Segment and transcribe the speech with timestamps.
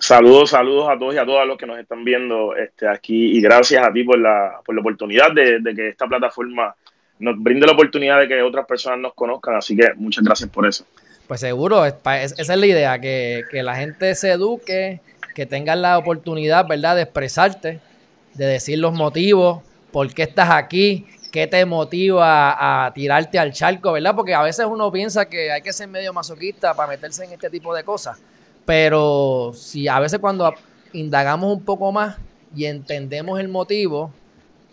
[0.00, 3.40] Saludos, saludos a todos y a todas los que nos están viendo este, aquí y
[3.40, 6.72] gracias a ti por la, por la oportunidad de, que esta plataforma
[7.18, 10.68] nos brinde la oportunidad de que otras personas nos conozcan, así que muchas gracias por
[10.68, 10.86] eso.
[11.26, 15.00] Pues seguro, esa es la idea, que, la gente se eduque,
[15.34, 17.80] que tengan la oportunidad, ¿verdad?, de expresarte,
[18.34, 23.90] de decir los motivos, por qué estás aquí, qué te motiva a tirarte al charco,
[23.90, 24.14] ¿verdad?
[24.14, 27.50] Porque a veces uno piensa que hay que ser medio masoquista para meterse en este
[27.50, 28.22] tipo de cosas.
[28.68, 30.52] Pero si a veces cuando
[30.92, 32.18] indagamos un poco más
[32.54, 34.12] y entendemos el motivo,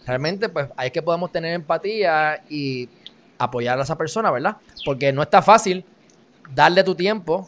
[0.06, 2.90] realmente pues hay que podemos tener empatía y
[3.38, 4.58] apoyar a esa persona, ¿verdad?
[4.84, 5.86] Porque no está fácil
[6.54, 7.48] darle tu tiempo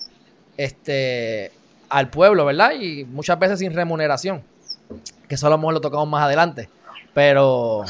[0.56, 1.52] este,
[1.90, 2.72] al pueblo, ¿verdad?
[2.80, 4.42] Y muchas veces sin remuneración,
[5.28, 6.70] que eso a lo mejor lo tocamos más adelante.
[7.14, 7.84] Pero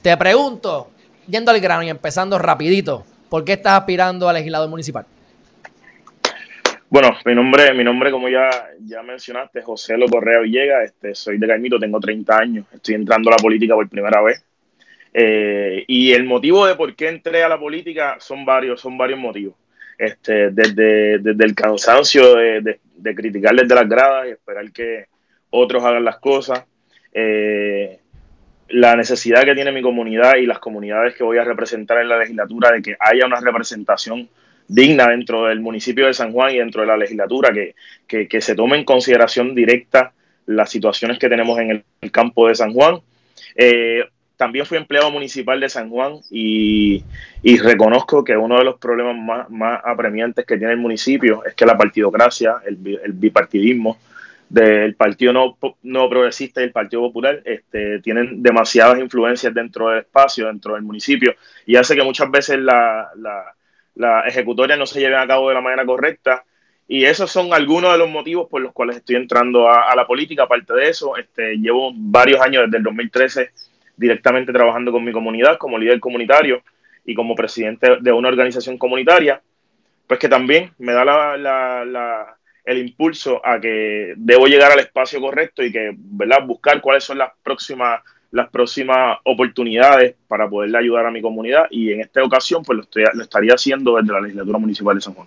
[0.00, 0.88] te pregunto,
[1.26, 5.04] yendo al grano y empezando rapidito, ¿por qué estás aspirando a legislador municipal?
[6.90, 8.48] Bueno, mi nombre, mi nombre como ya,
[8.80, 13.28] ya mencionaste, José Lo Correa Villegas, este, soy de Caimito, tengo 30 años, estoy entrando
[13.28, 14.42] a la política por primera vez.
[15.12, 19.18] Eh, y el motivo de por qué entré a la política son varios, son varios
[19.18, 19.54] motivos.
[19.98, 25.06] Este, desde, desde el cansancio de, de, criticar desde las gradas y esperar que
[25.50, 26.64] otros hagan las cosas.
[27.12, 27.98] Eh,
[28.68, 32.18] la necesidad que tiene mi comunidad y las comunidades que voy a representar en la
[32.18, 34.28] legislatura de que haya una representación
[34.68, 37.50] digna dentro del municipio de San Juan y dentro de la legislatura,
[38.06, 40.12] que, que, se tome en consideración directa
[40.46, 43.00] las situaciones que tenemos en el, campo de San Juan.
[43.56, 44.04] Eh,
[44.36, 47.02] también fui empleado municipal de San Juan y,
[47.60, 51.66] reconozco que uno de los problemas más, más, apremiantes que tiene el municipio es que
[51.66, 53.98] la partidocracia, el, el bipartidismo
[54.48, 60.00] del Partido no, no, Progresista y el Partido Popular este, tienen demasiadas influencias dentro del
[60.00, 61.34] espacio, dentro del municipio,
[61.66, 63.10] y hace que muchas veces la
[63.98, 66.44] la ejecutoria no se lleve a cabo de la manera correcta.
[66.86, 70.44] Y esos son algunos de los motivos por los cuales estoy entrando a, la política.
[70.44, 73.50] Aparte de eso, este, llevo varios años desde el 2013
[73.96, 76.62] directamente trabajando con mi comunidad como líder comunitario
[77.04, 79.42] y como presidente de una organización comunitaria,
[80.06, 85.64] pues que también me da la, el impulso a que debo llegar al espacio correcto
[85.64, 88.00] y que, ¿verdad?, buscar cuáles son las próximas
[88.30, 92.82] las próximas oportunidades para poderle ayudar a mi comunidad y en esta ocasión pues lo,
[92.82, 95.26] estoy, lo estaría haciendo desde la legislatura municipal de San Juan.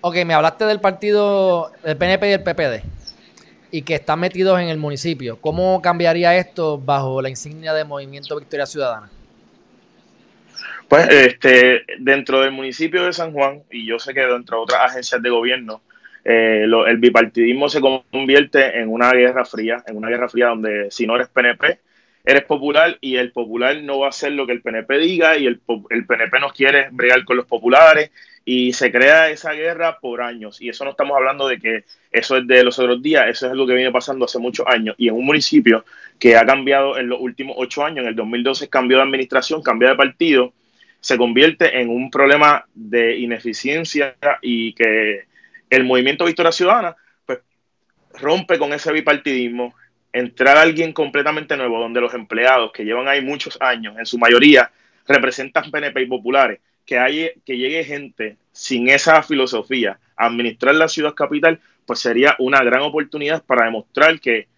[0.00, 2.98] Ok, me hablaste del partido del PNP y el PPD
[3.70, 5.38] y que están metidos en el municipio.
[5.40, 9.10] ¿Cómo cambiaría esto bajo la insignia de Movimiento Victoria Ciudadana?
[10.88, 14.90] Pues este, dentro del municipio de San Juan, y yo sé que dentro de otras
[14.90, 15.82] agencias de gobierno,
[16.24, 21.06] eh, el bipartidismo se convierte en una guerra fría, en una guerra fría donde si
[21.06, 21.80] no eres PNP,
[22.28, 25.46] eres popular y el popular no va a hacer lo que el PNP diga y
[25.46, 28.10] el, el PNP no quiere bregar con los populares
[28.44, 30.60] y se crea esa guerra por años.
[30.60, 33.52] Y eso no estamos hablando de que eso es de los otros días, eso es
[33.52, 34.94] algo que viene pasando hace muchos años.
[34.98, 35.86] Y en un municipio
[36.18, 39.88] que ha cambiado en los últimos ocho años, en el 2012 cambió de administración, cambió
[39.88, 40.52] de partido,
[41.00, 45.24] se convierte en un problema de ineficiencia y que
[45.70, 47.38] el movimiento Victoria Ciudadana pues
[48.20, 49.74] rompe con ese bipartidismo,
[50.18, 54.70] entrar alguien completamente nuevo, donde los empleados que llevan ahí muchos años, en su mayoría,
[55.06, 60.88] representan PNP y populares, que, hay, que llegue gente sin esa filosofía a administrar la
[60.88, 64.48] ciudad capital, pues sería una gran oportunidad para demostrar que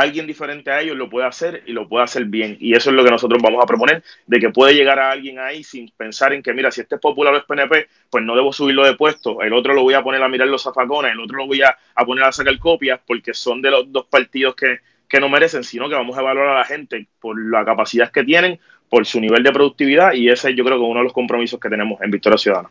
[0.00, 2.56] alguien diferente a ellos lo puede hacer y lo puede hacer bien.
[2.60, 5.38] Y eso es lo que nosotros vamos a proponer, de que puede llegar a alguien
[5.38, 8.36] ahí sin pensar en que, mira, si este es popular o es PNP, pues no
[8.36, 11.20] debo subirlo de puesto, el otro lo voy a poner a mirar los zafacones, el
[11.20, 14.80] otro lo voy a, poner a sacar copias, porque son de los dos partidos que,
[15.08, 18.24] que no merecen, sino que vamos a evaluar a la gente por la capacidad que
[18.24, 18.58] tienen,
[18.88, 21.58] por su nivel de productividad, y ese yo creo que es uno de los compromisos
[21.58, 22.70] que tenemos en Victoria Ciudadana.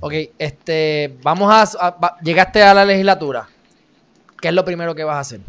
[0.00, 3.48] Ok, este, vamos a llegaste a la legislatura.
[4.40, 5.40] ¿Qué es lo primero que vas a hacer?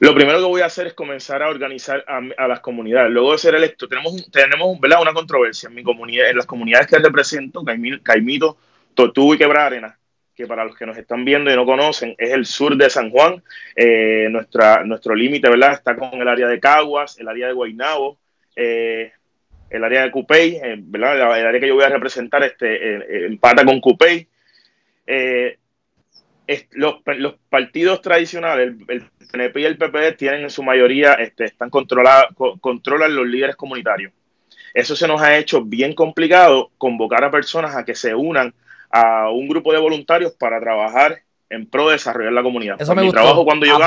[0.00, 3.10] Lo primero que voy a hacer es comenzar a organizar a, las comunidades.
[3.10, 5.02] Luego de ser electo, tenemos, tenemos ¿verdad?
[5.02, 7.62] una controversia en mi comunidad, en las comunidades que represento,
[8.02, 8.56] Caimito,
[8.94, 9.98] Tortuga y Quebra Arena,
[10.40, 13.10] que para los que nos están viendo y no conocen, es el sur de San
[13.10, 13.42] Juan.
[13.76, 15.72] Eh, nuestro límite, ¿verdad?
[15.72, 18.18] Está con el área de Caguas, el área de Guaynabo,
[18.56, 19.12] eh,
[19.68, 21.38] el área de Cupey, eh, ¿verdad?
[21.38, 24.26] El área que yo voy a representar este, empata con Cupey
[26.72, 31.70] los, los, partidos tradicionales, el, PNP y el PPD, tienen en su mayoría, este, están
[31.70, 34.12] controlados, controlan los líderes comunitarios.
[34.72, 38.54] Eso se nos ha hecho bien complicado convocar a personas a que se unan
[38.90, 42.76] a un grupo de voluntarios para trabajar en pro de desarrollar la comunidad.
[42.80, 43.78] Eso me Trabajo cuando yo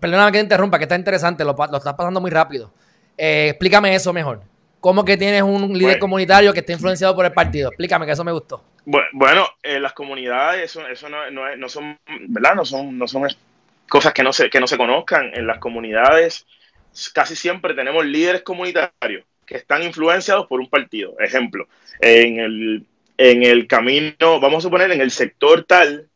[0.00, 2.70] perdóname que te interrumpa, que está interesante, lo, lo estás pasando muy rápido.
[3.16, 4.42] Eh, explícame eso mejor.
[4.80, 7.70] ¿Cómo que tienes un líder pues- comunitario que está influenciado por el partido?
[7.70, 8.62] Explícame, que eso me gustó.
[8.84, 11.98] Bueno, eh, las comunidades, eso, eso no, no, son,
[12.28, 12.54] ¿verdad?
[12.54, 13.26] No son, no son
[13.88, 15.32] cosas que no, se, que no se conozcan.
[15.34, 16.46] En las comunidades
[17.12, 21.18] casi siempre tenemos líderes comunitarios que están influenciados por un partido.
[21.18, 21.66] Ejemplo,
[22.00, 22.86] en el,
[23.18, 26.08] en el camino, vamos a suponer, en el sector tal,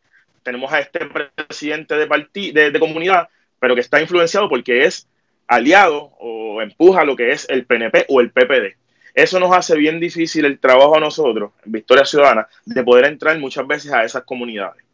[0.43, 5.07] tenemos a este presidente de, de, de comunidad, pero que está influenciado porque es
[5.47, 8.77] aliado o empuja lo que es el PNP o el PPD.
[9.15, 13.67] Eso nos hace bien difícil el trabajo a nosotros, Victoria Ciudadana, de poder entrar muchas
[13.67, 14.85] veces a esas comunidades.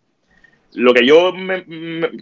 [0.73, 1.33] Lo que yo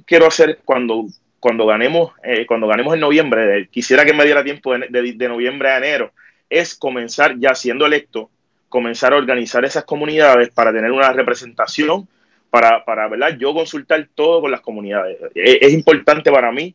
[0.07, 1.07] quiero hacer cuando,
[1.41, 5.79] cuando, ganemos, eh, cuando ganemos en noviembre, quisiera que me diera tiempo de, noviembre a
[5.79, 6.13] enero,
[6.51, 8.31] es comenzar ya siendo electo,
[8.75, 12.09] comenzar a organizar esas comunidades para tener una representación,
[12.51, 13.37] para, para ¿verdad?
[13.39, 15.17] yo consultar todo con las comunidades.
[15.33, 16.75] es importante para mí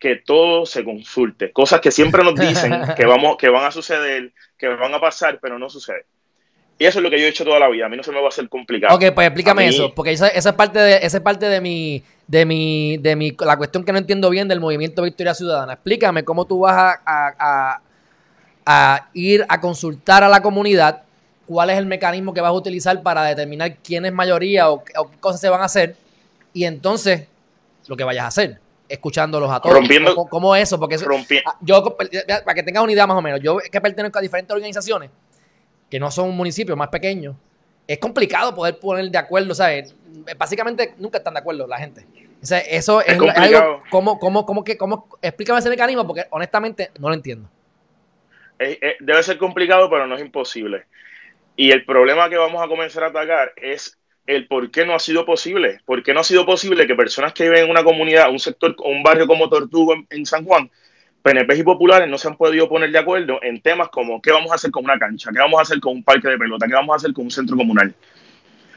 [0.00, 1.52] que todo se consulte.
[1.52, 5.38] Cosas que siempre nos dicen que, vamos, que van a suceder, que van a pasar,
[5.40, 6.06] pero no sucede.
[6.76, 7.86] Y eso es lo que yo he hecho toda la vida.
[7.86, 8.96] A mí no se me va a hacer complicado.
[8.96, 12.44] Ok, pues explícame eso, porque esa, es parte de, esa es parte de mi, de
[12.46, 15.74] mi, de mi, la cuestión que no entiendo bien del movimiento Victoria Ciudadana.
[15.74, 17.80] Explícame cómo tú vas a,
[18.66, 21.04] a, ir a consultar a la comunidad,
[21.48, 25.10] cuál es el mecanismo que vas a utilizar para determinar quién es mayoría o, o
[25.10, 25.96] qué cosas se van a hacer,
[26.52, 27.26] y entonces
[27.88, 29.74] lo que vayas a hacer escuchándolos a todos.
[29.74, 30.78] Rompiendo, ¿Cómo, eso?
[30.78, 31.06] Porque eso,
[31.44, 34.54] ah, yo, para que tengas una idea más o menos, yo que pertenezco a diferentes
[34.54, 35.10] organizaciones
[35.90, 37.36] que no son municipios más pequeños,
[37.86, 39.94] es complicado poder poner de acuerdo, ¿sabes?
[40.36, 42.06] Básicamente nunca están de acuerdo la gente.
[42.42, 47.14] eso es, algo, ¿cómo, cómo, cómo, que, cómo, explícame ese mecanismo porque honestamente no lo
[47.14, 47.48] entiendo.
[49.00, 50.84] debe ser complicado, pero no es imposible.
[51.60, 55.00] Y el problema que vamos a comenzar a atacar es el por qué no ha
[55.00, 55.80] sido posible.
[55.84, 58.76] ¿Por qué no ha sido posible que personas que viven en una comunidad, un sector,
[58.84, 60.70] un barrio como Tortugo en, San Juan,
[61.20, 64.52] PNP y populares no se han podido poner de acuerdo en temas como qué vamos
[64.52, 66.74] a hacer con una cancha, qué vamos a hacer con un parque de pelota, qué
[66.74, 67.92] vamos a hacer con un centro comunal?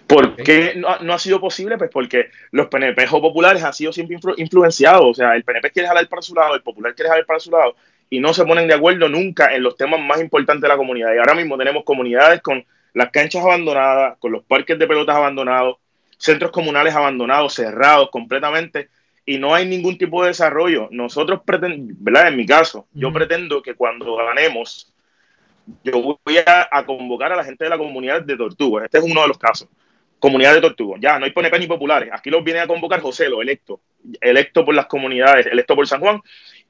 [0.07, 1.77] ¿Por qué no, ha sido posible?
[1.77, 5.05] Pues porque los PNP o populares han sido siempre influenciados.
[5.05, 7.51] O sea, el PNP quiere jalar para su lado, el popular quiere jalar para su
[7.51, 7.75] lado
[8.11, 11.15] y no se ponen de acuerdo nunca en los temas más importantes de la comunidad.
[11.15, 12.63] Y ahora mismo tenemos comunidades con
[12.93, 15.77] las canchas abandonadas, con los parques de pelotas abandonados,
[16.17, 18.89] centros comunales abandonados, cerrados completamente,
[19.25, 20.89] y no hay ningún tipo de desarrollo.
[20.91, 22.27] Nosotros pretendemos, ¿verdad?
[22.27, 24.93] En mi caso, yo pretendo que cuando ganemos,
[25.81, 28.83] yo voy a, convocar a la gente de la comunidad de Tortuga.
[28.83, 29.69] Este es uno de los casos.
[30.19, 30.97] Comunidad de Tortuga.
[30.99, 32.09] Ya, no hay PNP ni populares.
[32.11, 33.79] Aquí los viene a convocar José, lo electo.
[34.19, 36.21] Electo por las comunidades, electo por San Juan.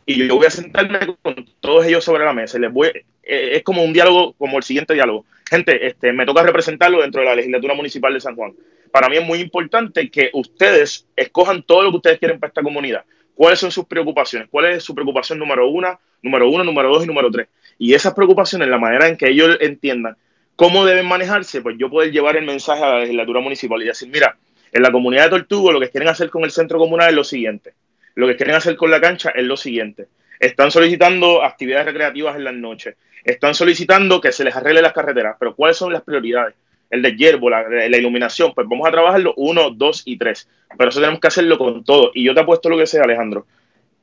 [0.06, 2.60] Y yo voy a sentarme con todos ellos sobre la mesa.
[2.60, 6.44] les voy, eh, es como un diálogo, como el siguiente diálogo gente, este, me toca
[6.44, 8.54] representarlo dentro de la legislatura municipal de San Juan.
[8.90, 12.64] Para mí es muy importante que ustedes escojan todo lo que ustedes quieren para esta
[12.64, 13.04] comunidad.
[13.36, 14.48] ¿Cuáles son sus preocupaciones?
[14.50, 17.50] ¿Cuál es su preocupación número uno, número uno, número dos y número tres?
[17.78, 20.16] Y esas preocupaciones, la manera en que ellos entiendan
[20.56, 24.08] cómo deben manejarse, pues yo poder llevar el mensaje a la legislatura municipal y decir,
[24.08, 24.38] mira,
[24.72, 27.26] en la comunidad de Tortugo lo que quieren hacer con el centro comunal es lo
[27.26, 27.74] siguiente.
[28.16, 30.08] Lo que quieren hacer con la cancha es lo siguiente.
[30.40, 35.36] Están solicitando actividades recreativas en las noches están solicitando que se les arregle las carreteras,
[35.40, 36.56] pero ¿cuáles son las prioridades?
[36.90, 41.00] El de hierbo, la, iluminación, pues vamos a trabajarlo uno, dos y tres, pero eso
[41.00, 42.12] tenemos que hacerlo con todo.
[42.14, 43.46] Y yo te apuesto lo que sea, Alejandro,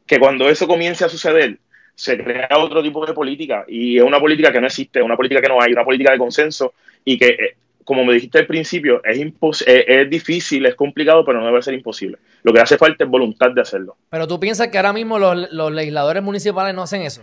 [0.06, 1.58] que cuando eso comience a suceder,
[1.94, 5.42] se crea otro tipo de política y es una política que no existe, una política
[5.42, 6.72] que no hay, una política de consenso
[7.04, 7.56] y que, eh,
[7.88, 11.72] como me dijiste al principio, es, es, es difícil, es complicado, pero no debe ser
[11.72, 12.18] imposible.
[12.42, 13.96] Lo que hace falta es voluntad de hacerlo.
[14.10, 17.22] Pero tú piensas que ahora mismo los, los legisladores municipales no hacen eso.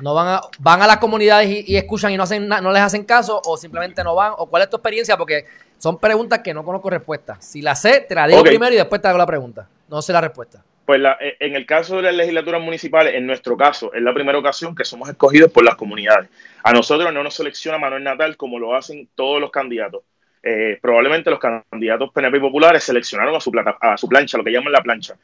[0.00, 3.04] No van a, van a las comunidades y, escuchan y no hacen no les hacen
[3.04, 5.44] caso, o simplemente no van, o cuál es tu experiencia, porque
[5.76, 7.36] son preguntas que no conozco respuesta.
[7.38, 9.68] Si la sé, te la digo primero y después te hago la pregunta.
[9.90, 10.64] No sé la respuesta.
[10.84, 14.38] Pues eh, en el caso de las legislaturas municipales, en nuestro caso, es la primera
[14.38, 16.28] ocasión que somos escogidos por las comunidades.
[16.62, 20.02] A nosotros no nos selecciona Manuel Natal como lo hacen todos los candidatos.
[20.42, 24.52] Eh, probablemente los candidatos PNP populares seleccionaron a su, plata, a su plancha, lo que
[24.52, 25.14] llaman la plancha.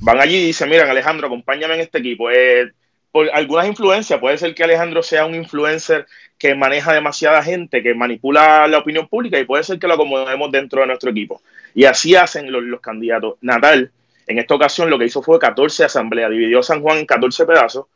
[0.00, 2.30] Van allí y dicen, miren Alejandro, acompáñame en este equipo.
[2.30, 2.70] Eh,
[3.12, 4.20] por algunas influencias.
[4.20, 6.06] Puede ser que Alejandro sea un influencer
[6.38, 10.50] que maneja demasiada gente, que manipula la opinión pública y puede ser que lo acomodemos
[10.50, 11.42] dentro de nuestro equipo.
[11.74, 13.34] Y así hacen los, candidatos.
[13.40, 13.90] Natal,
[14.30, 17.86] en esta ocasión, lo que hizo fue 14 asambleas, dividió San Juan en 14 pedazos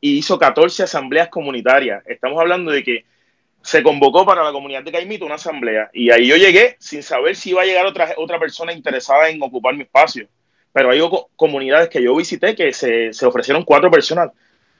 [0.00, 2.02] y hizo 14 asambleas comunitarias.
[2.06, 3.04] Estamos hablando de que
[3.62, 7.36] se convocó para la comunidad de Caimito una asamblea y ahí yo llegué sin saber
[7.36, 10.26] si iba a llegar otra, otra persona interesada en ocupar mi espacio.
[10.72, 11.00] Pero hay
[11.36, 14.30] comunidades que yo visité que se, se ofrecieron cuatro personas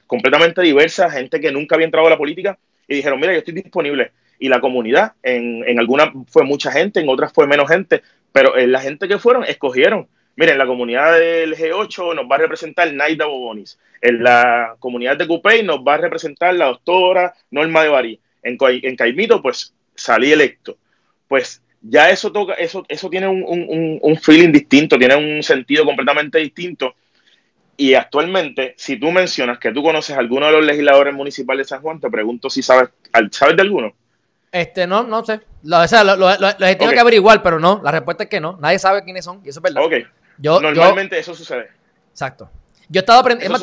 [0.08, 2.58] completamente diversas, gente que nunca había entrado a la política
[2.88, 4.10] y dijeron, mira, yo estoy disponible.
[4.40, 8.58] Y la comunidad, en, en algunas fue mucha gente, en otras fue menos gente, pero
[8.58, 10.08] en la gente que fueron, escogieron.
[10.36, 13.78] Miren, la comunidad del G8 nos va a representar Naida Bobonis.
[14.02, 18.96] En la comunidad de Cupey nos va a representar la doctora Norma de Barí en,
[18.96, 20.76] Caimito, pues salí electo.
[21.26, 26.94] Pues ya eso toca, eso, eso tiene un, feeling distinto, tiene un sentido completamente distinto.
[27.78, 31.70] Y actualmente, si tú mencionas que tú conoces a alguno de los legisladores municipales de
[31.70, 32.90] San Juan, te pregunto si sabes,
[33.30, 33.94] ¿sabes de alguno?
[34.52, 35.40] Este, no, no sé.
[35.64, 37.80] Lo, o sea, lo, lo, tengo que averiguar, pero no.
[37.84, 38.56] La respuesta es que no.
[38.60, 39.84] Nadie sabe quiénes son, y eso es verdad.
[39.84, 39.92] Ok.
[40.38, 41.68] Yo, Normalmente eso sucede.
[42.10, 42.50] Exacto.
[42.88, 43.58] Yo he estado aprendiendo.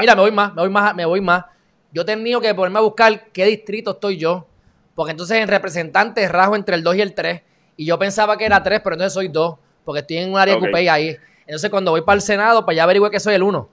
[0.00, 1.44] Mira, me voy más, me voy más, me voy más.
[1.92, 4.46] Yo he tenido que ponerme a buscar qué distrito estoy yo.
[4.94, 7.42] Porque entonces en representantes rajo entre el 2 y el 3.
[7.76, 9.58] Y yo pensaba que era 3, pero entonces soy 2.
[9.84, 10.88] Porque estoy en un área okay.
[10.88, 11.16] ahí.
[11.42, 13.68] Entonces cuando voy para el Senado, pues ya averigüe que soy el 1.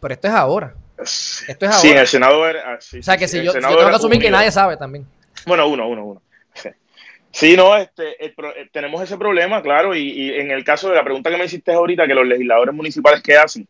[0.00, 0.74] Pero esto es ahora.
[0.98, 1.78] Esto es ahora.
[1.78, 2.74] Sí, en el Senado era.
[2.74, 5.06] Ah, o sea que si yo, tengo que asumir que nadie sabe también.
[5.46, 6.22] Bueno, uno, uno, uno.
[7.32, 7.56] Sí.
[7.56, 8.34] no, este, eh,
[8.70, 11.72] tenemos ese problema, claro, y, y, en el caso de la pregunta que me hiciste
[11.72, 13.66] ahorita, que los legisladores municipales, ¿qué hacen?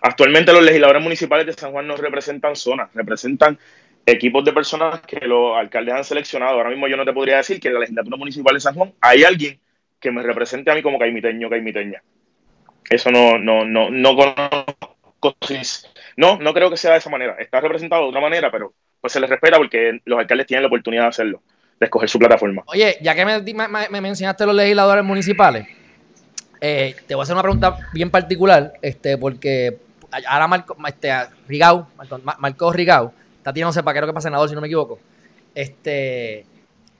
[0.00, 3.58] Actualmente los legisladores municipales de San Juan no representan zonas, representan
[4.06, 6.56] equipos de personas que los alcaldes han seleccionado.
[6.56, 8.92] Ahora mismo yo no te podría decir que en la legislatura municipal de San Juan
[9.00, 9.58] hay alguien
[10.00, 12.02] que me represente a mí como caimiteño, caimiteña.
[12.88, 15.36] Eso no, no, no, no conozco.
[16.16, 17.36] No, no creo que sea de esa manera.
[17.38, 20.68] Está representado de otra manera, pero pues se les respeta porque los alcaldes tienen la
[20.68, 21.42] oportunidad de hacerlo,
[21.78, 22.62] de escoger su plataforma.
[22.66, 25.66] Oye, ya que me, me mencionaste los legisladores municipales,
[26.60, 29.78] eh, te voy a hacer una pregunta bien particular, este, porque
[30.26, 31.12] ahora Marco, este,
[31.46, 31.86] Rigau,
[32.38, 34.98] Marco, Rigau, está tirándose para que pasa senador, si no me equivoco.
[35.54, 36.44] Este,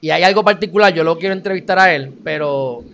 [0.00, 2.84] y hay algo particular, yo lo quiero entrevistar a él, pero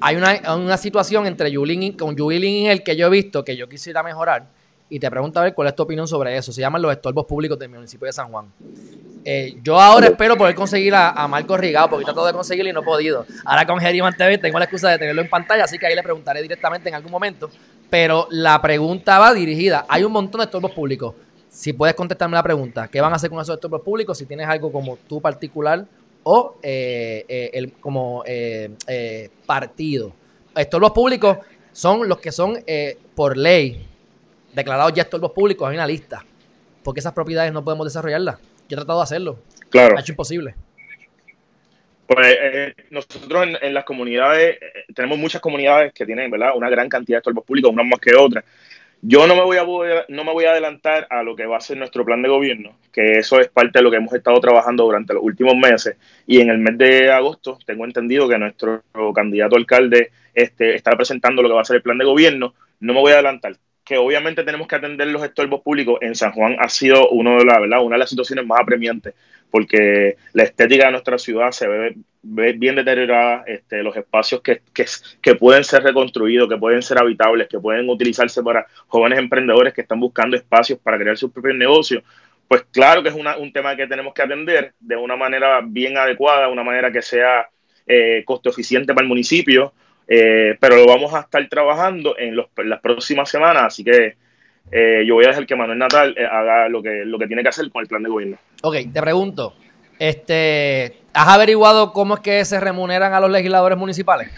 [0.00, 3.56] hay una, una situación entre Yulín con Yulín y él que yo he visto que
[3.56, 4.46] yo quisiera mejorar
[4.88, 6.52] y te pregunto a ver cuál es tu opinión sobre eso.
[6.52, 8.46] Se llaman los estorbos públicos del municipio de San Juan.
[9.26, 12.70] Eh, yo ahora espero poder conseguir a, a Marco Rigao, porque he tratado de conseguirlo
[12.70, 13.24] y no he podido.
[13.44, 16.02] Ahora con Geriman TV tengo la excusa de tenerlo en pantalla, así que ahí le
[16.02, 17.48] preguntaré directamente en algún momento.
[17.88, 19.86] Pero la pregunta va dirigida.
[19.88, 21.14] Hay un montón de estorbos públicos.
[21.48, 24.18] Si puedes contestarme la pregunta, ¿qué van a hacer con esos estorbos públicos?
[24.18, 25.86] Si tienes algo como tú particular
[26.24, 28.24] o eh, eh, el, como
[29.46, 30.12] partido.
[30.54, 31.38] Estorbos públicos
[31.72, 32.58] son los que son
[33.14, 33.86] por ley
[34.52, 36.24] declarados ya estorbos públicos, hay una lista.
[36.82, 38.38] Porque esas propiedades no podemos desarrollarlas.
[38.68, 39.38] Yo he tratado de hacerlo.
[39.70, 39.96] Claro.
[39.96, 40.54] Ha hecho imposible.
[42.06, 46.50] Pues eh, nosotros en, las comunidades, eh, tenemos muchas comunidades que tienen, ¿verdad?
[46.54, 48.44] Una gran cantidad de estorbos públicos, unas más que otras.
[49.06, 49.64] Yo no me, voy a,
[50.08, 52.78] no me voy a adelantar a lo que va a ser nuestro plan de gobierno,
[52.90, 55.96] que eso es parte de lo que hemos estado trabajando durante los últimos meses.
[56.26, 58.82] Y en el mes de agosto tengo entendido que nuestro
[59.14, 62.54] candidato alcalde este, está presentando lo que va a ser el plan de gobierno.
[62.80, 66.32] No me voy a adelantar que obviamente tenemos que atender los estorbos públicos en San
[66.32, 67.82] Juan ha sido uno de la, ¿verdad?
[67.82, 69.14] una de las situaciones más apremiantes
[69.54, 74.62] porque la estética de nuestra ciudad se ve, bien deteriorada, este, los espacios que,
[75.22, 79.82] que, pueden ser reconstruidos, que pueden ser habitables, que pueden utilizarse para jóvenes emprendedores que
[79.82, 82.02] están buscando espacios para crear sus propios negocios,
[82.48, 86.48] pues claro que es un tema que tenemos que atender de una manera bien adecuada,
[86.48, 87.48] una manera que sea
[87.86, 89.72] eh, costo eficiente para el municipio,
[90.06, 94.16] eh, pero lo vamos a estar trabajando en, las próximas semanas, así que
[94.70, 97.42] eh, yo voy a dejar que Manuel Natal eh, haga lo que, lo que tiene
[97.42, 98.38] que hacer con el plan de gobierno.
[98.62, 99.54] Ok, te pregunto,
[99.98, 104.30] este, ¿has averiguado cómo es que se remuneran a los legisladores municipales?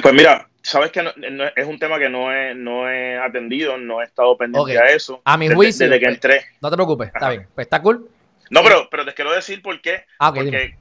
[0.00, 1.00] Pues mira, sabes que
[1.56, 5.20] es un tema que no he, no he atendido, no he estado pendiente a eso.
[5.24, 5.88] A mi juicio.
[5.88, 6.44] Desde, que entré.
[6.60, 7.46] No te preocupes, está bien.
[7.54, 8.08] Pues está cool.
[8.50, 10.04] No, pero, pero te quiero decir por qué.
[10.18, 10.76] Ah, porque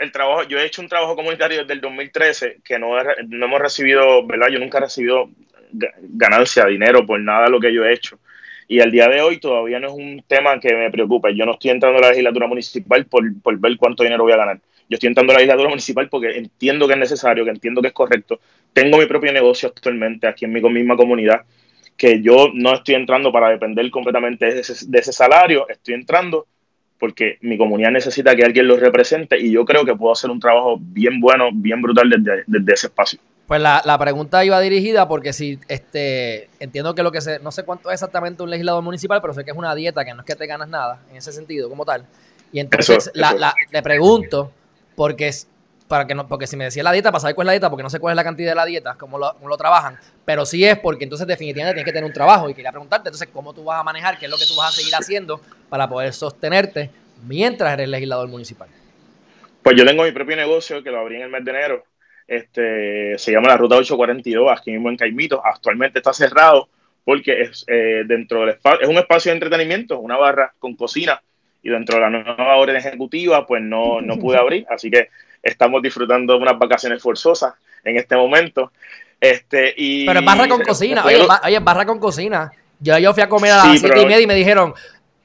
[0.00, 2.90] el trabajo, yo he hecho un trabajo comunitario desde el 2013 que no,
[3.28, 4.48] no hemos recibido, ¿verdad?
[4.48, 5.28] Yo nunca he recibido
[5.72, 8.18] ganancia, dinero por nada de lo que yo he hecho.
[8.66, 11.34] Y al día de hoy todavía no es un tema que me preocupe.
[11.36, 14.36] Yo no estoy entrando a la legislatura municipal por, por ver cuánto dinero voy a
[14.36, 14.60] ganar.
[14.88, 17.88] Yo estoy entrando a la legislatura municipal porque entiendo que es necesario, que entiendo que
[17.88, 18.40] es correcto.
[18.72, 21.42] Tengo mi propio negocio actualmente aquí en mi misma comunidad,
[21.96, 24.60] que yo no estoy entrando para depender completamente de
[24.98, 26.46] ese salario, estoy entrando
[27.00, 30.38] porque mi comunidad necesita que alguien los represente y yo creo que puedo hacer un
[30.38, 33.18] trabajo bien bueno, bien brutal desde, ese espacio.
[33.46, 37.64] Pues la, pregunta iba dirigida porque si este entiendo que lo que se, no sé
[37.64, 40.26] cuánto es exactamente un legislador municipal, pero sé que es una dieta que no es
[40.26, 42.04] que te ganas nada en ese sentido como tal.
[42.52, 44.52] Y entonces la, le pregunto
[44.94, 45.32] porque
[45.90, 47.68] para que no, porque si me decía la dieta, para saber cuál es la dieta,
[47.68, 49.98] porque no sé cuál es la cantidad de la dieta, cómo lo, cómo lo trabajan,
[50.24, 53.28] pero sí es porque entonces definitivamente tienes que tener un trabajo y quería preguntarte entonces
[53.32, 55.88] cómo tú vas a manejar, qué es lo que tú vas a seguir haciendo para
[55.88, 56.90] poder sostenerte
[57.26, 58.68] mientras eres legislador municipal?
[59.64, 61.84] Pues yo tengo mi propio negocio que lo abrí en el mes de enero.
[62.28, 65.44] Este, se llama la Ruta 842, aquí mismo en Caimito.
[65.44, 66.68] Actualmente está cerrado
[67.04, 71.20] porque es eh, dentro del es un espacio de entretenimiento, una barra con cocina
[71.64, 75.08] y dentro de la nueva orden ejecutiva pues no, no pude abrir, así que
[75.42, 77.54] estamos disfrutando de unas vacaciones forzosas
[77.84, 78.72] en este momento.
[79.20, 82.50] Este, y, pero es barra con cocina, oye, oye, barra con cocina.
[82.78, 84.72] Yo, yo fui a comer a las siete y media y me dijeron,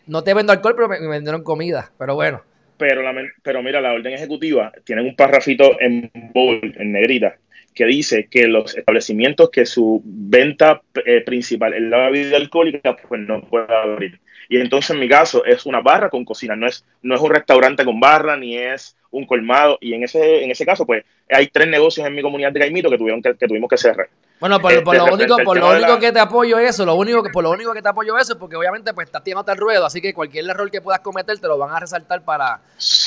[0.08, 2.42] no te vendo alcohol, pero me, vendieron comida, pero bueno.
[2.78, 7.38] Pero, la, pero mira, la orden ejecutiva tiene un parrafito en bold, en negrita,
[7.74, 13.22] que dice que los establecimientos que su venta eh, principal es la bebida alcohólica, pues
[13.22, 14.20] no puede abrir.
[14.50, 17.32] Y entonces en mi caso es una barra con cocina, no es, no es un
[17.32, 19.78] restaurante con barra, ni es un colmado.
[19.82, 22.90] Y en ese, en ese caso, pues hay tres negocios en mi comunidad de Caimito
[22.90, 24.10] que, tuvieron que, tuvimos que cerrar.
[24.40, 27.30] Bueno, por, por lo único, por lo único que te apoyo eso, lo único que,
[27.30, 29.86] por lo único que te apoyo eso es porque obviamente pues estás tirando el ruedo,
[29.86, 32.60] así que cualquier error que puedas cometer te lo van a resaltar para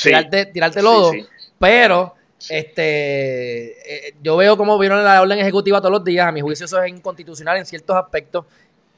[0.03, 1.11] tirarte, tirarte lodo.
[1.59, 2.15] Pero
[2.49, 6.65] este eh, yo veo cómo vieron la orden ejecutiva todos los días, a mi juicio
[6.65, 8.45] eso es inconstitucional en ciertos aspectos.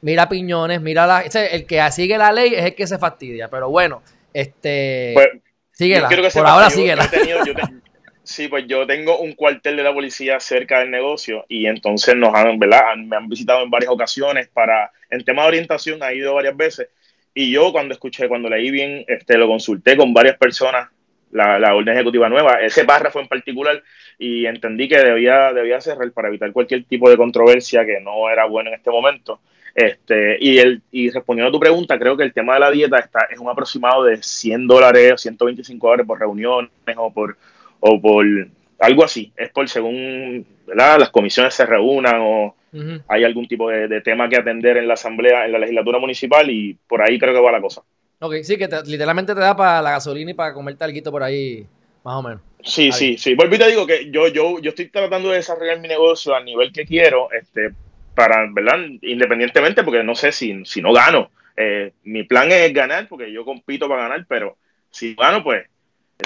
[0.01, 3.69] Mira piñones, mira la, el que sigue la ley es el que se fastidia, pero
[3.69, 4.01] bueno,
[4.33, 5.29] este pues,
[5.71, 6.09] síguela.
[6.33, 7.09] Por ahora síguela.
[8.23, 12.33] Sí, pues yo tengo un cuartel de la policía cerca del negocio y entonces nos
[12.33, 12.95] han, ¿verdad?
[12.97, 16.87] Me han visitado en varias ocasiones para, en tema de orientación, ha ido varias veces.
[17.33, 20.89] Y yo cuando escuché, cuando leí bien, este, lo consulté con varias personas,
[21.31, 23.81] la, la orden ejecutiva nueva, ese párrafo en particular,
[24.19, 28.45] y entendí que debía, debía cerrar para evitar cualquier tipo de controversia que no era
[28.45, 29.39] bueno en este momento.
[29.73, 32.99] Este, y, el, y respondiendo a tu pregunta, creo que el tema de la dieta
[32.99, 37.37] está, es un aproximado de 100 dólares, 125 dólares por reuniones o por
[37.81, 38.25] o por
[38.79, 39.31] algo así.
[39.35, 42.55] Es por según las comisiones se reúnan o
[43.09, 46.77] hay algún tipo de, tema que atender en la asamblea, en la legislatura municipal y
[46.87, 47.81] por ahí creo que va la cosa.
[48.19, 51.65] Ok, sí, que literalmente te da para la gasolina y para comerte algo por ahí,
[52.03, 52.41] más o menos.
[52.63, 53.33] Sí, sí, sí.
[53.33, 56.71] Volví te digo que yo, yo, yo estoy tratando de desarrollar mi negocio al nivel
[56.71, 57.71] que quiero, este,
[58.15, 58.79] para, ¿verdad?
[59.01, 61.31] Independientemente, porque no sé si, si no gano.
[61.57, 64.57] Eh, mi plan es ganar, porque yo compito para ganar, pero
[64.89, 65.65] si gano, pues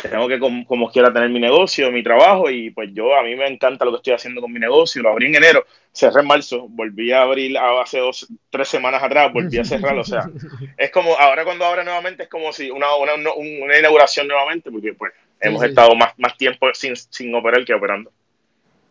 [0.02, 3.48] tengo que como, quiera tener mi negocio, mi trabajo y pues yo a mí me
[3.48, 6.68] encanta lo que estoy haciendo con mi negocio, lo abrí en enero, cerré en marzo,
[6.70, 10.30] volví a abrir hace dos, tres semanas atrás, volví a cerrarlo, o sea,
[10.78, 14.94] es como ahora cuando abra nuevamente es como si una, una, una inauguración nuevamente porque
[14.94, 18.12] pues hemos estado más, más tiempo sin, sin operar que operando.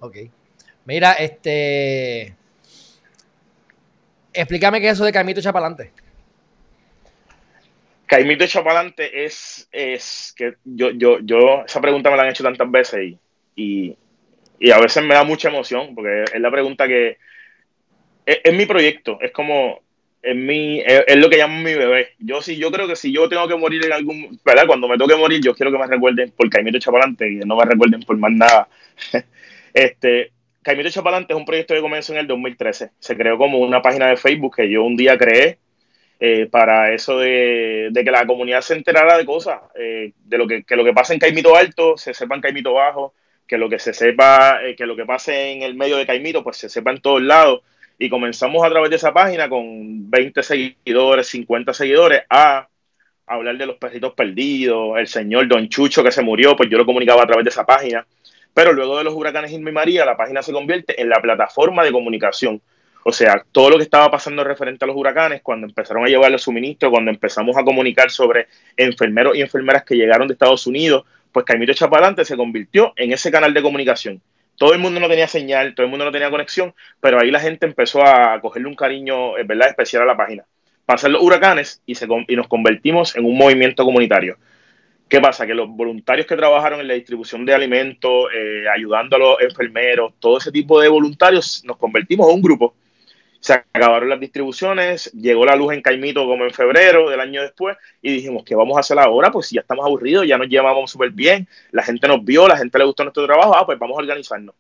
[0.01, 0.17] Ok.
[0.87, 2.35] Mira, este...
[4.35, 5.93] Explícame qué es eso de Camito Chapalante.
[8.07, 12.71] Caimito adelante es, es que yo, yo, yo, esa pregunta me la han hecho tantas
[12.71, 13.15] veces
[13.57, 13.97] y,
[14.59, 17.17] y, a veces me da mucha emoción porque es la pregunta que
[18.27, 19.81] es, mi proyecto, es como,
[20.23, 22.11] es, mi, es, lo que llamo mi bebé.
[22.19, 24.67] Yo sí, yo creo que si yo tengo que morir en algún, ¿verdad?
[24.67, 27.65] Cuando me toque morir, yo quiero que me recuerden por Caimito adelante y no me
[27.65, 28.69] recuerden por más nada.
[29.75, 30.31] este,
[30.65, 32.91] Caimito adelante es un proyecto que comenzó en el 2013.
[32.99, 35.59] Se creó como una página de Facebook que yo un día creé
[36.19, 40.65] eh, para eso de, que la comunidad se enterara de cosas, eh, de lo que,
[40.71, 43.13] lo que pasa en Caimito Alto, se sepa en Caimito Bajo,
[43.47, 46.43] que lo que se sepa, eh, que lo que pase en el medio de Caimito,
[46.43, 47.61] pues se sepa en todos lados.
[47.99, 52.69] Y comenzamos a través de esa página con 20 seguidores, 50 seguidores, a
[53.27, 56.87] hablar de los perritos perdidos, el señor Don Chucho que se murió, pues yo lo
[56.87, 58.07] comunicaba a través de esa página.
[58.55, 61.85] Pero luego de los huracanes Irma y María, la página se convierte en la plataforma
[61.85, 62.63] de comunicación
[63.07, 66.31] o sea, todo lo que estaba pasando referente a los huracanes, cuando empezaron a llevar
[66.31, 71.05] los suministros, cuando empezamos a comunicar sobre enfermeros y enfermeras que llegaron de Estados Unidos,
[71.31, 74.23] pues Caimito Chapalante se convirtió en ese canal de comunicación.
[74.57, 77.41] Todo el mundo no tenía señal, todo el mundo no tenía conexión, pero ahí la
[77.41, 79.69] gente empezó a cogerle un cariño eh, ¿verdad?
[79.69, 80.45] especial a la página.
[80.87, 84.39] Pasan los huracanes y, se, y nos convertimos en un movimiento comunitario.
[85.09, 85.47] ¿Qué pasa?
[85.47, 90.15] Que los voluntarios que trabajaron en la distribución de alimentos, eh, ayudando a los enfermeros,
[90.19, 92.75] todo ese tipo de voluntarios, nos convertimos en un grupo
[93.45, 97.77] se acabaron las distribuciones, llegó la luz en Caimito como en febrero del año después
[98.01, 99.31] y dijimos, ¿qué vamos a hacer ahora?
[99.31, 102.79] Pues ya estamos aburridos, ya nos llevamos súper bien, la gente nos vio, la gente
[102.79, 104.55] le gustó nuestro trabajo, ah, pues vamos a organizarnos.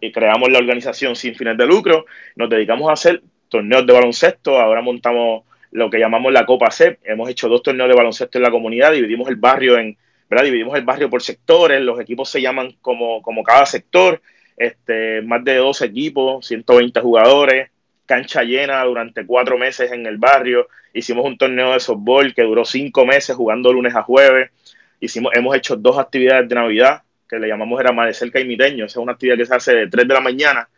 [0.00, 4.58] Y creamos la organización sin fines de lucro, nos dedicamos a hacer torneos de baloncesto,
[4.58, 5.42] ahora montamos
[5.74, 8.92] lo que llamamos la Copa CEP, hemos hecho dos torneos de baloncesto en la comunidad,
[8.92, 9.96] dividimos el barrio en,
[10.30, 10.44] ¿verdad?
[10.44, 14.22] Dividimos el barrio por sectores, los equipos se llaman como, como cada sector,
[14.56, 17.70] este, más de 12 equipos, 120 jugadores,
[18.06, 20.68] cancha llena durante cuatro meses en el barrio.
[20.92, 24.50] Hicimos un torneo de softball que duró cinco meses jugando lunes a jueves.
[25.00, 28.84] Hicimos, hemos hecho dos actividades de Navidad que le llamamos el amanecer caimiteño.
[28.84, 30.68] Esa es una actividad que se hace de 3 de la mañana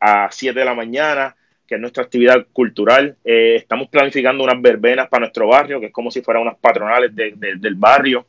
[0.00, 1.36] a 7 de la mañana.
[1.66, 3.16] Que es nuestra actividad cultural.
[3.24, 7.14] Eh, estamos planificando unas verbenas para nuestro barrio, que es como si fueran unas patronales
[7.14, 8.26] del barrio.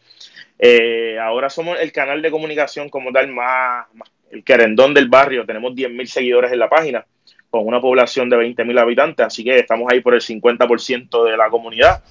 [0.60, 3.86] Eh, ahora somos el canal de comunicación como tal más,
[4.32, 5.46] el querendón del barrio.
[5.46, 7.06] Tenemos 10.000 seguidores en la página,
[7.50, 11.50] con una población de 20.000 habitantes, así que estamos ahí por el 50% de la
[11.50, 12.04] comunidad.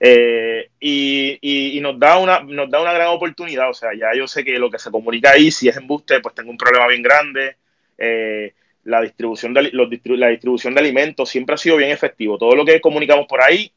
[0.00, 3.70] Eh, y, nos, da una, nos da una gran oportunidad.
[3.70, 6.34] O sea, ya yo sé que lo que se comunica ahí, si es embuste, pues
[6.34, 7.56] tengo un problema bien grande.
[8.88, 12.38] La, distribución de, los, la distribución de alimentos siempre ha sido bien efectivo.
[12.38, 13.70] Todo lo que comunicamos por ahí,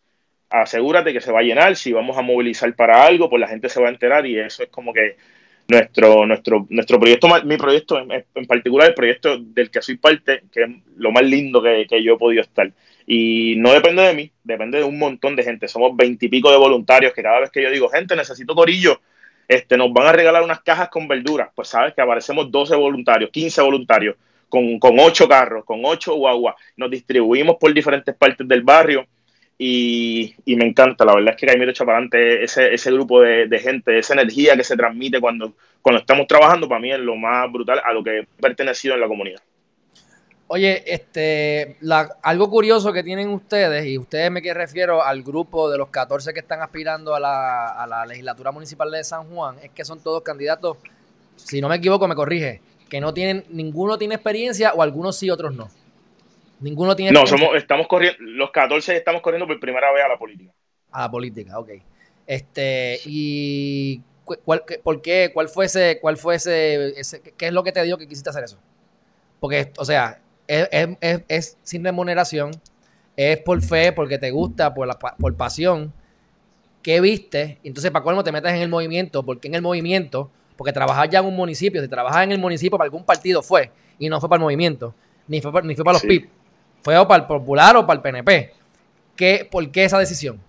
[0.50, 1.76] asegúrate que se va a llenar.
[1.76, 4.64] Si vamos a movilizar para algo, pues la gente se va a enterar y eso
[4.64, 5.18] es como que
[5.68, 10.64] nuestro, nuestro, nuestro proyecto, mi proyecto en, particular, el proyecto del que soy parte, que
[10.64, 12.72] es lo más lindo que, que yo he podido estar.
[13.06, 15.68] Y no depende de mí, depende de un montón de gente.
[15.68, 19.02] Somos veintipico de voluntarios que cada vez que yo digo, gente, necesito corillo,
[19.48, 21.50] este, nos van a regalar unas cajas con verduras.
[21.54, 24.16] Pues sabes que aparecemos 12 voluntarios, 15 voluntarios,
[24.52, 26.56] con, con 8 carros, con 8 guaguas.
[26.76, 29.08] Nos distribuimos por diferentes partes del barrio.
[29.58, 33.60] Y, me encanta, la verdad es que Caimiro echa para adelante ese, ese grupo de,
[33.60, 37.52] gente, esa energía que se transmite cuando, cuando estamos trabajando, para mí es lo más
[37.52, 39.42] brutal a lo que he pertenecido en la comunidad.
[40.54, 41.78] Oye, este,
[42.24, 46.42] algo curioso que tienen ustedes, y ustedes me refiero al grupo de los 14 que
[46.42, 50.76] están aspirando a la, legislatura municipal de San Juan, es que son todos candidatos,
[51.38, 52.60] si no me equivoco, me corrige,
[52.92, 55.70] que no tienen, ninguno tiene experiencia o algunos sí, otros no.
[56.60, 60.20] Ninguno tiene No, somos, estamos corriendo, los 14 estamos corriendo por primera vez a la
[60.20, 60.52] política.
[60.92, 61.70] A la política, ok.
[62.28, 65.32] Este, y ¿cuál, ¿por qué?
[65.34, 66.94] ¿Cuál fue ese, cuál fue ese,
[67.38, 68.60] qué es lo que te dio que quisiste hacer eso?
[69.40, 72.52] Porque, o sea, es, sin remuneración,
[73.16, 75.94] es por fe, porque te gusta, por, la, por pasión.
[76.84, 77.60] ¿Qué viste?
[77.64, 80.30] Entonces, para colmo te metes en el movimiento, porque en el movimiento,
[80.62, 83.72] porque trabajar ya en un municipio, si trabajas en el municipio para algún partido fue,
[83.98, 84.94] y no fue para el movimiento,
[85.28, 86.30] ni fue, ni fue para los PIB,
[86.84, 88.52] fue o para el Popular o para el PNP.
[89.16, 90.40] ¿Qué, ¿Por qué esa decisión?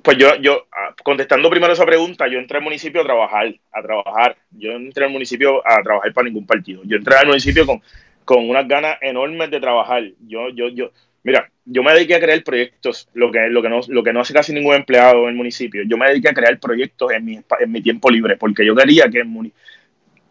[0.00, 3.82] Pues yo, yo, ah, contestando primero esa pregunta, yo entré al municipio a trabajar, a
[3.82, 4.36] trabajar.
[4.52, 6.80] Yo entré al municipio a trabajar para ningún partido.
[6.86, 7.82] Yo entré al municipio con
[8.28, 10.02] con unas ganas enormes de trabajar.
[10.26, 10.90] Yo, yo, yo,
[11.22, 14.20] mira, yo me dediqué a crear proyectos, lo que, lo que, no, lo que no
[14.20, 15.82] hace casi ningún empleado en el municipio.
[15.86, 19.08] Yo me dediqué a crear proyectos en mi, en mi tiempo libre, porque yo quería
[19.08, 19.52] que el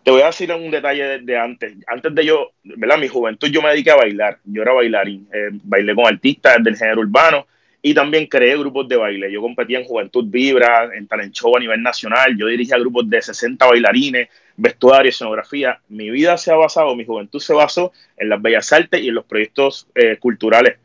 [0.04, 1.74] Te voy a decir un detalle de, antes.
[1.88, 2.98] Antes de yo, ¿verdad?
[2.98, 4.40] Mi juventud yo me dediqué a bailar.
[4.46, 5.28] Yo era bailarín.
[5.34, 7.46] Eh, bailé con artistas del género urbano
[7.82, 9.32] y también creé grupos de baile.
[9.32, 12.36] Yo competía en Juventud Vibra, en Talent Show a nivel nacional.
[12.38, 15.80] Yo dirigía grupos de 60 bailarines vestuario, escenografía.
[15.88, 19.16] Mi vida se ha basado, mi juventud se basó en las bellas artes y en
[19.16, 20.78] los proyectos eh, culturales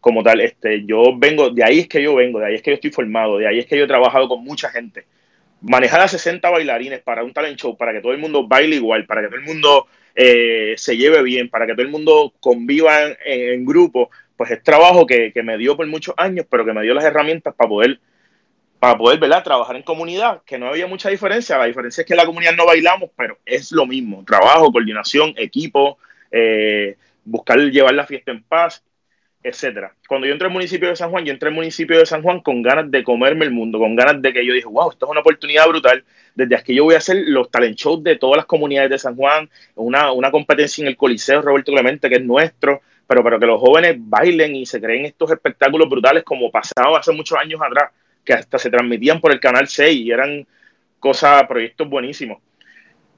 [0.00, 0.40] como tal.
[0.40, 2.90] Este, yo vengo, de ahí es que yo vengo, de ahí es que yo estoy
[2.90, 5.04] formado, de ahí es que yo he trabajado con mucha gente.
[5.60, 9.04] Manejar a 60 bailarines para un talent show, para que todo el mundo baile igual,
[9.04, 12.94] para que todo el mundo eh, se lleve bien, para que todo el mundo conviva
[13.24, 16.80] en, grupo, pues es trabajo que, que me dio por muchos años, pero que me
[16.80, 18.00] dio las herramientas para poder
[18.78, 19.44] para poder ¿verdad?
[19.44, 21.58] trabajar en comunidad, que no había mucha diferencia.
[21.58, 24.24] La diferencia es que en la comunidad no bailamos, pero es lo mismo.
[24.24, 25.98] Trabajo, coordinación, equipo,
[26.30, 28.82] eh, buscar llevar la fiesta en paz,
[29.42, 29.94] etcétera.
[30.08, 32.40] Cuando yo entré al municipio de San Juan, yo entré al municipio de San Juan
[32.40, 35.10] con ganas de comerme el mundo, con ganas de que yo dije, wow, esto es
[35.10, 36.02] una oportunidad brutal.
[36.34, 39.16] Desde aquí yo voy a hacer los talent shows de todas las comunidades de San
[39.16, 43.46] Juan, una, una competencia en el Coliseo Roberto Clemente, que es nuestro, pero, pero que
[43.46, 47.90] los jóvenes bailen y se creen estos espectáculos brutales como pasaba hace muchos años atrás
[48.24, 50.46] que hasta se transmitían por el canal 6 y eran
[51.00, 52.40] cosas, proyectos buenísimos.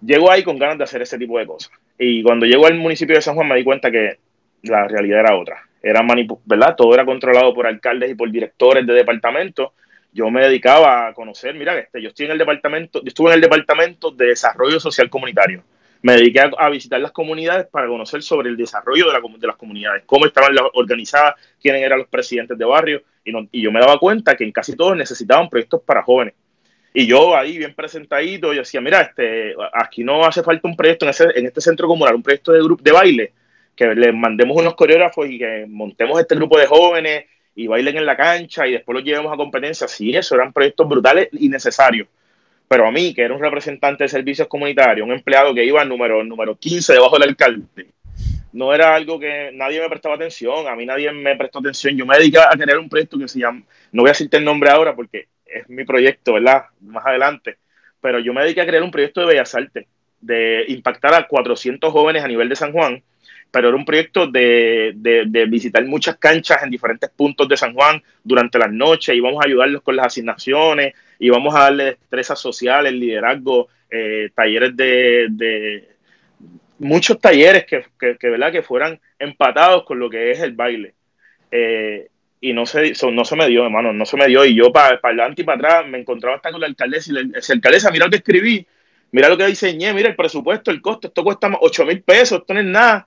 [0.00, 1.72] Llego ahí con ganas de hacer ese tipo de cosas.
[1.98, 4.16] Y cuando llego al municipio de San Juan me di cuenta que
[4.62, 5.62] la realidad era otra.
[5.83, 6.00] Era
[6.46, 6.74] ¿verdad?
[6.74, 9.72] Todo era controlado por alcaldes y por directores de departamentos.
[10.11, 13.35] Yo me dedicaba a conocer, mira, este, yo estoy en el departamento, yo estuve en
[13.35, 15.62] el departamento de desarrollo social comunitario.
[16.03, 19.57] Me dediqué a, visitar las comunidades para conocer sobre el desarrollo de, la, de las
[19.57, 24.37] comunidades, cómo estaban organizadas, quiénes eran los presidentes de barrio, y, yo me daba cuenta
[24.37, 26.35] que en casi todos necesitaban proyectos para jóvenes.
[26.93, 31.07] Y yo ahí bien presentadito, yo decía, mira, este, aquí no hace falta un proyecto
[31.07, 33.33] en, en este centro comunal, un proyecto de grupo de baile,
[33.75, 38.07] que le mandemos unos coreógrafos y que montemos este grupo de jóvenes y bailen en
[38.07, 39.91] la cancha y después los llevemos a competencias.
[39.91, 42.09] Sí, eso eran proyectos brutales y necesarios.
[42.72, 45.90] Pero a mí, que era un representante de servicios comunitarios, un empleado que iba al
[45.90, 47.66] número, número 15 debajo del alcalde,
[48.54, 51.98] no era algo que nadie me prestaba atención, a mí nadie me prestó atención.
[51.98, 54.46] Yo me dediqué a crear un proyecto que se llama, no voy a decirte el
[54.46, 56.64] nombre ahora porque es mi proyecto, ¿verdad?
[56.80, 57.58] Más adelante,
[58.00, 59.87] pero yo me dediqué a crear un proyecto de Bellas Artes,
[60.22, 63.02] de impactar a 400 jóvenes a nivel de San Juan,
[63.50, 68.02] pero era un proyecto de, de, visitar muchas canchas en diferentes puntos de San Juan
[68.24, 70.94] durante las noches, íbamos a ayudarlos con las asignaciones,
[71.26, 75.92] íbamos a darle destrezas sociales, liderazgo, eh, talleres de
[76.82, 77.85] muchos talleres que,
[78.18, 78.52] que, ¿verdad?
[78.52, 80.94] que fueran empatados con lo que es el baile.
[81.50, 82.08] Eh,
[82.40, 84.44] y no se, no se me dio, hermano, no se me dio.
[84.44, 87.38] Y yo para adelante y para atrás me encontraba hasta con la alcaldesa y la,
[87.48, 88.66] alcaldesa, mira lo que escribí,
[89.12, 92.54] mira lo que diseñé, mira el presupuesto, el costo, esto cuesta 8 mil pesos, esto
[92.54, 93.06] no es nada.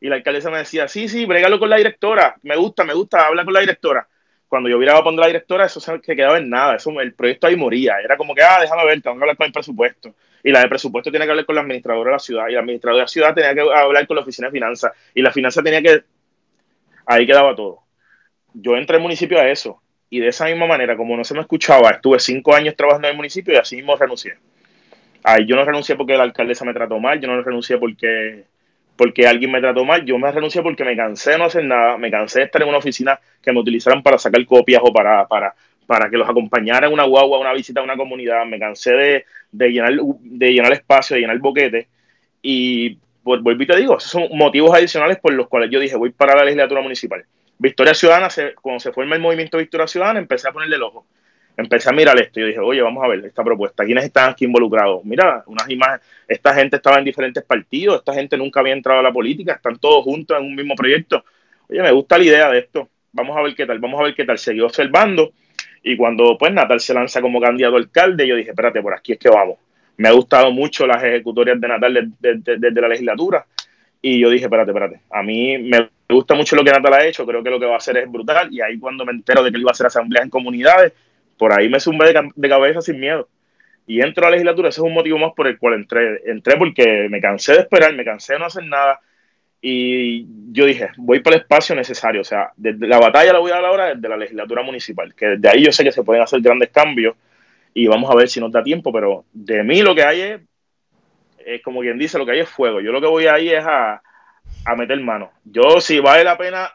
[0.00, 3.26] Y la alcaldesa me decía, sí, sí, brégalo con la directora, me gusta, me gusta,
[3.26, 4.08] habla con la directora.
[4.50, 7.46] Cuando yo viraba a poner la directora, eso se quedaba en nada, eso, el proyecto
[7.46, 8.00] ahí moría.
[8.02, 10.12] Era como que, ah, déjame ver, tengo que hablar con el presupuesto.
[10.42, 12.58] Y la de presupuesto tiene que hablar con la administradora de la ciudad, y la
[12.58, 15.62] administradora de la ciudad tenía que hablar con la oficina de finanzas, y la finanza
[15.62, 16.02] tenía que...
[17.06, 17.84] Ahí quedaba todo.
[18.52, 21.40] Yo entré al municipio a eso, y de esa misma manera, como no se me
[21.42, 24.34] escuchaba, estuve cinco años trabajando en el municipio y así mismo renuncié.
[25.22, 28.46] Ahí yo no renuncié porque la alcaldesa me trató mal, yo no renuncié porque
[29.00, 31.96] porque alguien me trató mal, yo me renuncié porque me cansé de no hacer nada,
[31.96, 35.26] me cansé de estar en una oficina que me utilizaran para sacar copias o para,
[35.26, 35.54] para,
[35.86, 39.24] para que los acompañara en una guagua, una visita a una comunidad, me cansé de,
[39.52, 41.88] de llenar, de llenar espacio, de llenar boquete,
[42.42, 45.96] y pues, vuelvo y te digo, esos son motivos adicionales por los cuales yo dije,
[45.96, 47.24] voy para la legislatura municipal.
[47.56, 48.28] Victoria Ciudadana,
[48.60, 51.06] cuando se forma el movimiento Victoria Ciudadana, empecé a ponerle el ojo
[51.56, 54.44] empecé a mirar esto y dije, oye, vamos a ver esta propuesta, ¿quiénes están aquí
[54.44, 55.04] involucrados?
[55.04, 59.02] Mira, unas imágenes, esta gente estaba en diferentes partidos, esta gente nunca había entrado a
[59.02, 61.24] la política, están todos juntos en un mismo proyecto.
[61.68, 64.14] Oye, me gusta la idea de esto, vamos a ver qué tal, vamos a ver
[64.14, 64.38] qué tal.
[64.38, 65.32] Seguí observando
[65.82, 69.12] y cuando pues Natal se lanza como candidato a alcalde, yo dije, espérate, por aquí
[69.12, 69.58] es que vamos.
[69.96, 73.44] Me ha gustado mucho las ejecutorias de Natal desde la legislatura
[74.00, 77.26] y yo dije, espérate, espérate, a mí me gusta mucho lo que Natal ha hecho,
[77.26, 79.50] creo que lo que va a hacer es brutal y ahí cuando me entero de
[79.50, 80.92] que él iba a hacer asambleas en comunidades,
[81.40, 83.26] por ahí me zumbé de, cabeza sin miedo.
[83.86, 86.20] Y entro a la legislatura, ese es un motivo más por el cual entré.
[86.30, 89.00] Entré porque me cansé de esperar, me cansé de no hacer nada.
[89.62, 92.20] Y yo dije, voy por el espacio necesario.
[92.20, 95.28] O sea, desde la batalla la voy a dar ahora desde la legislatura municipal, que
[95.28, 97.16] desde ahí yo sé que se pueden hacer grandes cambios
[97.72, 100.40] y vamos a ver si nos da tiempo, pero de mí lo que hay es,
[101.46, 102.82] es como quien dice, lo que hay es fuego.
[102.82, 104.02] Yo lo que voy ahí es a,
[104.66, 105.30] a meter mano.
[105.44, 106.70] Yo, si vale la pena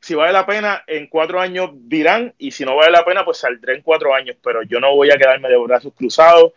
[0.00, 3.38] si vale la pena, en cuatro años dirán, y si no vale la pena, pues
[3.38, 6.52] saldré en cuatro años, pero yo no voy a quedarme de brazos cruzados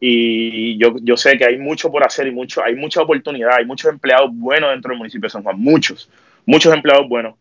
[0.00, 3.66] y yo, yo sé que hay mucho por hacer y mucho, hay mucha oportunidad, hay
[3.66, 6.10] muchos empleados buenos dentro del municipio de San Juan, muchos,
[6.46, 7.34] muchos empleados buenos,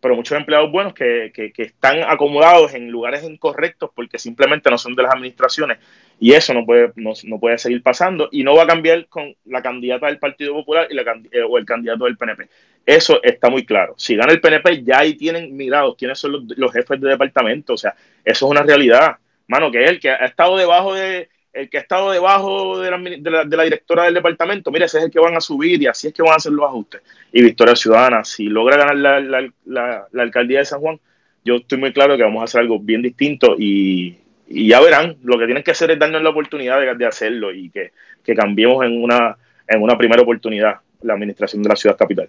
[0.00, 4.76] pero muchos empleados buenos que, que, que están acomodados en lugares incorrectos porque simplemente no
[4.76, 5.78] son de las administraciones
[6.22, 9.34] y eso no puede, no, no, puede seguir pasando y no va a cambiar con
[9.46, 12.48] la candidata del Partido Popular y la, eh, o el candidato del PNP.
[12.86, 13.96] Eso está muy claro.
[13.98, 17.72] Si gana el PNP, ya ahí tienen mirados quiénes son los, jefes de departamento.
[17.72, 19.16] O sea, eso es una realidad.
[19.48, 22.98] Mano, que él, que ha estado debajo de, el que ha estado debajo de la,
[23.44, 26.06] de, la, directora del departamento, mira, ese es el que van a subir y así
[26.06, 27.02] es que van a hacer los ajustes.
[27.32, 31.00] Y Victoria Ciudadana, si logra ganar la, alcaldía de San Juan,
[31.44, 34.18] yo estoy muy claro que vamos a hacer algo bien distinto y,
[34.52, 37.92] ya verán, lo que tienen que hacer es darnos la oportunidad de, hacerlo y que,
[38.22, 39.36] que, cambiemos en una,
[39.66, 42.28] en una primera oportunidad la administración de la ciudad capital.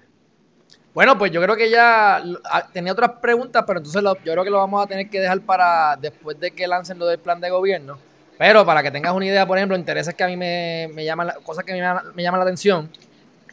[0.93, 4.49] Bueno, pues yo creo que ya ah, tenía otras preguntas, pero entonces yo creo que
[4.49, 7.49] lo vamos a tener que dejar para después de que lancen lo del plan de
[7.49, 7.97] gobierno.
[8.37, 11.31] Pero para que tengas una idea, por ejemplo, intereses que a mí me, me llaman,
[11.43, 11.81] cosas que me,
[12.13, 12.89] me llaman la atención,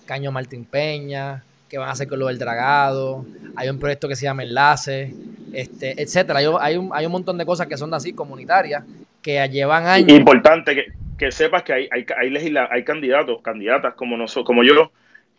[0.06, 4.16] Caño Martín Peña, que van a hacer con lo del dragado, hay un proyecto que
[4.16, 5.14] se llama Enlace,
[5.52, 6.40] este, etcétera.
[6.40, 8.84] Hay, hay, un, hay un montón de cosas que son así, comunitarias,
[9.22, 10.10] que llevan años.
[10.10, 14.90] Importante que, que sepas que hay, hay, hay, hay candidatos, candidatas como, nosotros, como yo,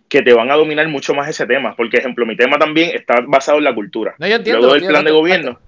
[0.08, 1.76] que te van a dominar mucho más ese tema.
[1.76, 4.16] Porque, ejemplo, mi tema también está basado en la cultura.
[4.18, 4.62] No, yo entiendo.
[4.62, 5.60] Luego del plan de gobierno.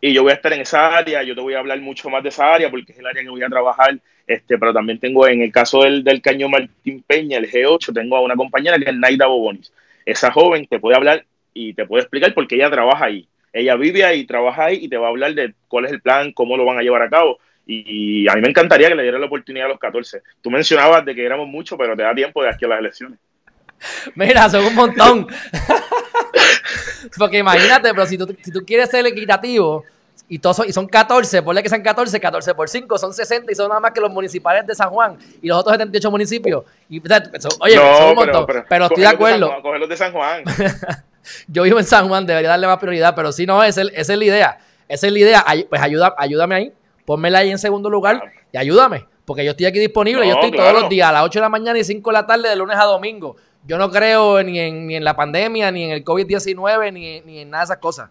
[0.00, 2.22] Y yo voy a estar en esa área, yo te voy a hablar mucho más
[2.22, 3.98] de esa área porque es el área que voy a trabajar.
[4.26, 8.16] Este, pero también tengo, en el caso del, del Cañón Martín Peña, el G8, tengo
[8.16, 9.72] a una compañera que es Naida Bobonis.
[10.04, 13.26] Esa joven te puede hablar y te puede explicar por qué ella trabaja ahí.
[13.52, 16.32] Ella vive ahí, trabaja ahí y te va a hablar de cuál es el plan,
[16.32, 17.38] cómo lo van a llevar a cabo.
[17.66, 20.22] Y, a mí me encantaría que le diera la oportunidad a los 14.
[20.40, 23.18] Tú mencionabas de que éramos muchos, pero te da tiempo de aquí a las elecciones.
[24.14, 25.26] Mira, son un montón.
[27.18, 29.84] Porque imagínate, pero si tú, si tú quieres ser equitativo
[30.32, 33.52] y, todos son, y son 14, ponle que sean 14, 14 por 5, son 60
[33.52, 36.64] y son nada más que los municipales de San Juan y los otros 78 municipios.
[36.88, 37.02] Y,
[37.60, 38.46] oye, son un montón.
[38.66, 39.60] Pero, estoy de acuerdo.
[39.60, 40.42] Cogerlos de San Juan.
[41.48, 44.24] Yo vivo en San Juan, debería darle más prioridad, pero si no, esa es, la
[44.24, 44.58] idea.
[44.88, 45.44] Esa es la idea.
[45.68, 46.72] Pues ayuda, ayúdame ahí,
[47.04, 49.04] ponmela ahí en segundo lugar y ayúdame.
[49.26, 51.50] Porque yo estoy aquí disponible, yo estoy todos los días a las 8 de la
[51.50, 53.36] mañana y 5 de la tarde de lunes a domingo.
[53.66, 57.40] Yo no creo ni en, ni en la pandemia, ni en el COVID-19, ni, ni,
[57.40, 58.08] en nada de esas cosas.